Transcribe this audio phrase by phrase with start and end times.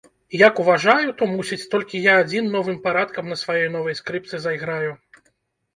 [0.47, 4.91] Як уважаю, то, мусіць, толькі я адзін новым парадкам на сваёй новай скрыпцы зайграю.